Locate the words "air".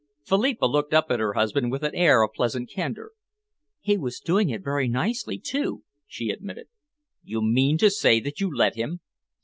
1.93-2.23